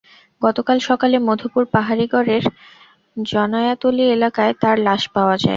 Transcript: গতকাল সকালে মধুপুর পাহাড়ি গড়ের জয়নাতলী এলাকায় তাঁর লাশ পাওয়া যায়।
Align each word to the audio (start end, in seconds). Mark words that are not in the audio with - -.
গতকাল 0.41 0.77
সকালে 0.89 1.17
মধুপুর 1.19 1.63
পাহাড়ি 1.73 2.05
গড়ের 2.13 2.43
জয়নাতলী 3.25 4.05
এলাকায় 4.15 4.53
তাঁর 4.61 4.75
লাশ 4.87 5.01
পাওয়া 5.15 5.35
যায়। 5.35 5.49